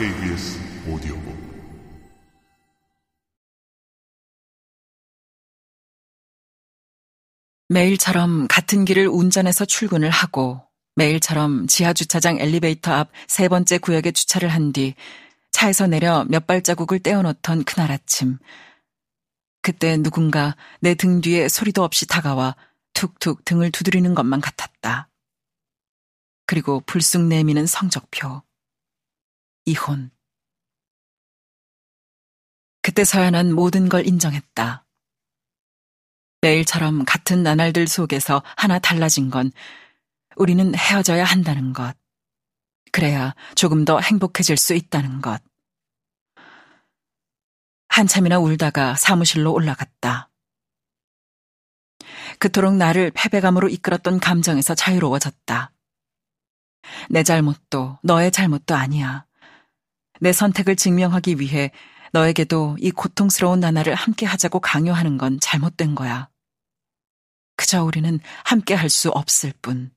KBS 0.00 0.58
오디오북 0.88 1.36
매일처럼 7.68 8.48
같은 8.48 8.86
길을 8.86 9.08
운전해서 9.08 9.66
출근을 9.66 10.08
하고 10.08 10.62
매일처럼 10.96 11.66
지하 11.66 11.92
주차장 11.92 12.38
엘리베이터 12.40 12.94
앞 12.94 13.10
세 13.28 13.48
번째 13.48 13.76
구역에 13.76 14.12
주차를 14.12 14.48
한 14.48 14.72
뒤 14.72 14.94
차에서 15.52 15.86
내려 15.86 16.24
몇 16.30 16.46
발자국을 16.46 17.00
떼어놓던 17.00 17.64
그날 17.64 17.92
아침. 17.92 18.38
그때 19.60 19.98
누군가 19.98 20.56
내 20.80 20.94
등 20.94 21.20
뒤에 21.20 21.50
소리도 21.50 21.84
없이 21.84 22.06
다가와 22.06 22.56
툭툭 22.94 23.44
등을 23.44 23.70
두드리는 23.70 24.14
것만 24.14 24.40
같았다. 24.40 25.10
그리고 26.46 26.80
불쑥 26.86 27.26
내미는 27.26 27.66
성적표. 27.66 28.42
이혼. 29.64 30.10
그때서야 32.82 33.30
난 33.30 33.52
모든 33.52 33.88
걸 33.88 34.06
인정했다. 34.06 34.86
매일처럼 36.40 37.04
같은 37.04 37.42
나날들 37.42 37.86
속에서 37.86 38.42
하나 38.56 38.78
달라진 38.78 39.30
건 39.30 39.52
우리는 40.36 40.74
헤어져야 40.74 41.24
한다는 41.24 41.72
것. 41.72 41.94
그래야 42.92 43.34
조금 43.54 43.84
더 43.84 44.00
행복해질 44.00 44.56
수 44.56 44.74
있다는 44.74 45.20
것. 45.20 45.42
한참이나 47.88 48.38
울다가 48.38 48.94
사무실로 48.96 49.52
올라갔다. 49.52 50.30
그토록 52.38 52.74
나를 52.76 53.10
패배감으로 53.10 53.68
이끌었던 53.68 54.20
감정에서 54.20 54.74
자유로워졌다. 54.74 55.72
내 57.10 57.22
잘못도 57.22 57.98
너의 58.02 58.30
잘못도 58.32 58.74
아니야. 58.74 59.26
내 60.20 60.32
선택을 60.32 60.76
증명하기 60.76 61.40
위해 61.40 61.72
너에게도 62.12 62.76
이 62.78 62.90
고통스러운 62.90 63.60
나날을 63.60 63.94
함께 63.94 64.26
하자고 64.26 64.60
강요하는 64.60 65.16
건 65.18 65.38
잘못된 65.40 65.94
거야. 65.94 66.28
그저 67.56 67.84
우리는 67.84 68.18
함께 68.44 68.74
할 68.74 68.90
수 68.90 69.10
없을 69.10 69.52
뿐. 69.62 69.92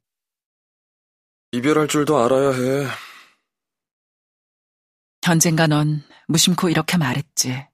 이별할 1.51 1.87
줄도 1.87 2.17
알아야 2.17 2.51
해. 2.51 2.87
언젠가 5.27 5.67
넌 5.67 6.03
무심코 6.27 6.69
이렇게 6.69 6.97
말했지. 6.97 7.67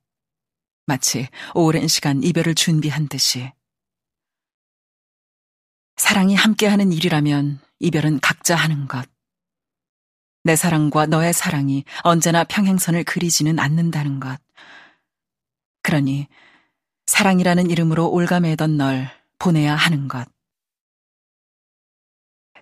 마치 0.86 1.28
오랜 1.54 1.88
시간 1.88 2.24
이별을 2.24 2.56
준비한 2.56 3.08
듯이. 3.08 3.52
사랑이 5.98 6.36
함께하는 6.36 6.92
일이라면 6.94 7.60
이별은 7.80 8.20
각자 8.22 8.56
하는 8.56 8.88
것. 8.88 9.08
내 10.44 10.56
사랑과 10.56 11.06
너의 11.06 11.34
사랑이 11.34 11.84
언제나 12.04 12.44
평행선을 12.44 13.04
그리지는 13.04 13.60
않는다는 13.60 14.20
것. 14.20 14.40
그러니 15.84 16.28
사랑이라는 17.08 17.70
이름으로 17.70 18.10
올가매던 18.10 18.78
널 18.78 19.10
보내야 19.38 19.76
하는 19.76 20.08
것. 20.08 20.28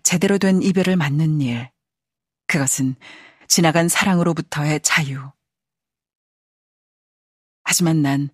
제대로 0.04 0.38
된 0.38 0.62
이별을 0.62 0.96
맞는 0.96 1.42
일. 1.42 1.70
그것은 2.48 2.96
지나간 3.48 3.90
사랑으로부터의 3.90 4.82
자유. 4.82 5.32
하지만 7.64 8.02
난 8.02 8.30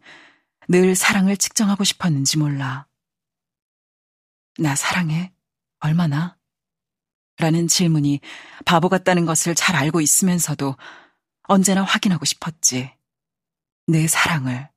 늘 0.69 0.95
사랑을 0.95 1.35
측정하고 1.35 1.83
싶었는지 1.83 2.38
몰라. 2.38 2.88
나 4.57 4.75
사랑해? 4.75 5.33
얼마나? 5.80 6.38
라는 7.44 7.67
질문이 7.67 8.22
바보 8.63 8.88
같다는 8.88 9.25
것을 9.25 9.53
잘 9.53 9.75
알고 9.75 9.99
있으면서도 9.99 10.77
언제나 11.41 11.83
확인하고 11.83 12.23
싶었지. 12.23 12.89
내 13.85 14.07
사랑을. 14.07 14.69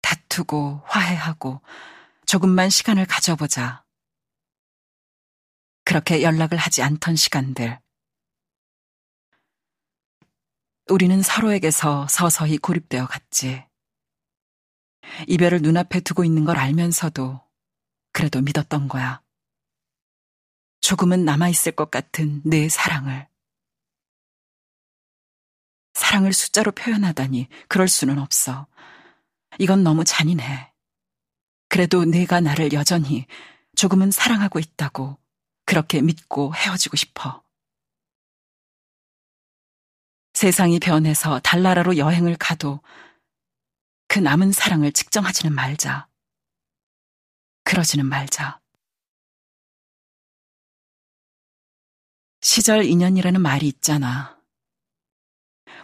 다투고 0.00 0.82
화해하고 0.84 1.62
조금만 2.26 2.68
시간을 2.68 3.06
가져보자. 3.06 3.84
그렇게 5.84 6.24
연락을 6.24 6.58
하지 6.58 6.82
않던 6.82 7.14
시간들. 7.14 7.80
우리는 10.90 11.22
서로에게서 11.22 12.08
서서히 12.08 12.58
고립되어 12.58 13.06
갔지. 13.06 13.64
이별을 15.28 15.60
눈앞에 15.62 16.00
두고 16.00 16.24
있는 16.24 16.44
걸 16.44 16.56
알면서도 16.56 17.40
그래도 18.12 18.40
믿었던 18.40 18.88
거야. 18.88 19.22
조금은 20.92 21.24
남아있을 21.24 21.72
것 21.74 21.90
같은 21.90 22.42
내 22.44 22.68
사랑을. 22.68 23.26
사랑을 25.94 26.34
숫자로 26.34 26.72
표현하다니 26.72 27.48
그럴 27.66 27.88
수는 27.88 28.18
없어. 28.18 28.66
이건 29.58 29.84
너무 29.84 30.04
잔인해. 30.04 30.70
그래도 31.70 32.04
내가 32.04 32.40
나를 32.40 32.74
여전히 32.74 33.26
조금은 33.74 34.10
사랑하고 34.10 34.58
있다고 34.58 35.18
그렇게 35.64 36.02
믿고 36.02 36.54
헤어지고 36.54 36.98
싶어. 36.98 37.42
세상이 40.34 40.78
변해서 40.78 41.40
달나라로 41.40 41.96
여행을 41.96 42.36
가도 42.36 42.82
그 44.08 44.18
남은 44.18 44.52
사랑을 44.52 44.92
측정하지는 44.92 45.54
말자. 45.54 46.06
그러지는 47.64 48.04
말자. 48.04 48.61
시절 52.54 52.84
인연이라는 52.84 53.40
말이 53.40 53.66
있잖아. 53.66 54.38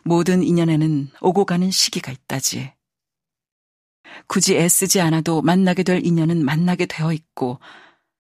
모든 0.04 0.42
인연에는 0.42 1.08
오고 1.22 1.46
가는 1.46 1.70
시기가 1.70 2.12
있다지. 2.12 2.74
굳이 4.26 4.54
애쓰지 4.54 5.00
않아도 5.00 5.40
만나게 5.40 5.82
될 5.82 6.04
인연은 6.04 6.44
만나게 6.44 6.84
되어 6.84 7.14
있고, 7.14 7.58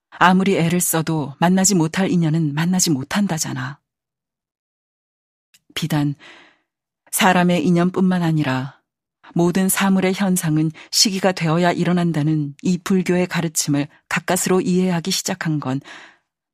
아무리 0.08 0.56
애를 0.56 0.80
써도 0.80 1.34
만나지 1.38 1.74
못할 1.74 2.10
인연은 2.10 2.54
만나지 2.54 2.88
못한다잖아. 2.88 3.80
비단 5.74 6.14
사람의 7.10 7.66
인연뿐만 7.66 8.22
아니라 8.22 8.80
모든 9.34 9.68
사물의 9.68 10.14
현상은 10.14 10.70
시기가 10.90 11.32
되어야 11.32 11.72
일어난다는 11.72 12.54
이 12.62 12.78
불교의 12.78 13.26
가르침을 13.26 13.88
가까스로 14.08 14.62
이해하기 14.62 15.10
시작한 15.10 15.60
건 15.60 15.82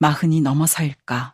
마흔이 0.00 0.40
넘어서일까. 0.40 1.33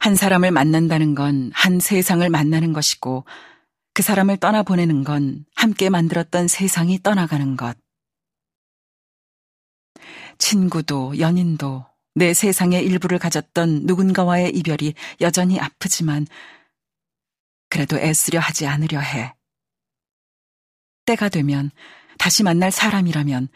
한 0.00 0.14
사람을 0.14 0.50
만난다는 0.50 1.14
건 1.14 1.50
한 1.54 1.80
세상을 1.80 2.28
만나는 2.28 2.72
것이고 2.72 3.24
그 3.94 4.02
사람을 4.02 4.36
떠나보내는 4.36 5.04
건 5.04 5.44
함께 5.54 5.88
만들었던 5.88 6.48
세상이 6.48 7.02
떠나가는 7.02 7.56
것. 7.56 7.76
친구도 10.38 11.18
연인도 11.18 11.86
내 12.14 12.34
세상의 12.34 12.84
일부를 12.84 13.18
가졌던 13.18 13.86
누군가와의 13.86 14.50
이별이 14.54 14.94
여전히 15.20 15.58
아프지만 15.58 16.26
그래도 17.68 17.98
애쓰려 17.98 18.38
하지 18.38 18.66
않으려 18.66 19.00
해. 19.00 19.34
때가 21.06 21.28
되면 21.28 21.70
다시 22.18 22.42
만날 22.42 22.70
사람이라면 22.70 23.48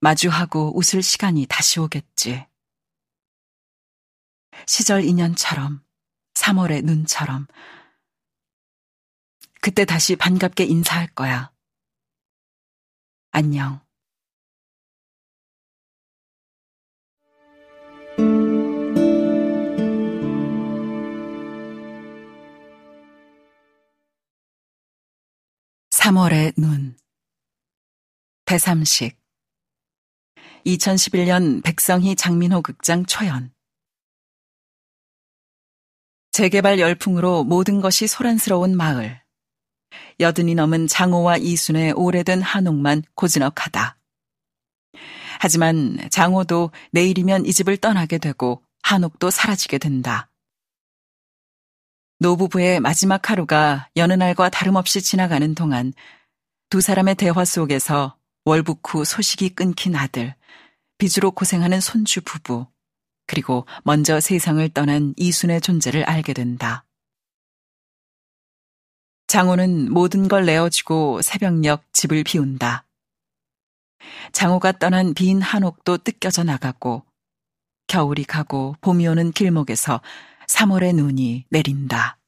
마주하고 0.00 0.76
웃을 0.78 1.02
시간이 1.02 1.46
다시 1.48 1.80
오겠지. 1.80 2.46
시절 4.66 5.04
인연처럼, 5.04 5.84
3월의 6.34 6.84
눈처럼. 6.84 7.46
그때 9.60 9.84
다시 9.84 10.14
반갑게 10.16 10.64
인사할 10.64 11.08
거야. 11.08 11.52
안녕. 13.32 13.84
(3월의) 25.90 26.54
눈 26.56 26.96
배삼식 28.44 29.18
2011년 30.64 31.64
백성희 31.64 32.14
장민호 32.14 32.62
극장 32.62 33.04
초연 33.06 33.55
재개발 36.36 36.78
열풍으로 36.78 37.44
모든 37.44 37.80
것이 37.80 38.06
소란스러운 38.06 38.76
마을. 38.76 39.22
여든이 40.20 40.54
넘은 40.54 40.86
장호와 40.86 41.38
이순의 41.38 41.92
오래된 41.92 42.42
한옥만 42.42 43.04
고즈넉하다. 43.14 43.96
하지만 45.40 45.96
장호도 46.10 46.72
내일이면 46.92 47.46
이 47.46 47.54
집을 47.54 47.78
떠나게 47.78 48.18
되고 48.18 48.62
한옥도 48.82 49.30
사라지게 49.30 49.78
된다. 49.78 50.28
노부부의 52.18 52.80
마지막 52.80 53.30
하루가 53.30 53.88
여느 53.96 54.12
날과 54.12 54.50
다름없이 54.50 55.00
지나가는 55.00 55.54
동안 55.54 55.94
두 56.68 56.82
사람의 56.82 57.14
대화 57.14 57.46
속에서 57.46 58.18
월북 58.44 58.82
후 58.92 59.06
소식이 59.06 59.54
끊긴 59.54 59.96
아들, 59.96 60.34
빚으로 60.98 61.30
고생하는 61.30 61.80
손주 61.80 62.20
부부, 62.20 62.66
그리고 63.26 63.66
먼저 63.84 64.20
세상을 64.20 64.68
떠난 64.70 65.14
이순의 65.16 65.60
존재를 65.60 66.04
알게 66.04 66.32
된다. 66.32 66.84
장호는 69.26 69.92
모든 69.92 70.28
걸 70.28 70.46
내어주고 70.46 71.22
새벽녘 71.22 71.92
집을 71.92 72.22
비운다. 72.24 72.86
장호가 74.32 74.72
떠난 74.72 75.14
빈 75.14 75.40
한옥도 75.40 75.98
뜯겨져 75.98 76.44
나가고 76.44 77.02
겨울이 77.88 78.24
가고 78.24 78.76
봄이 78.80 79.06
오는 79.06 79.32
길목에서 79.32 80.00
3월의 80.48 80.94
눈이 80.94 81.46
내린다. 81.50 82.18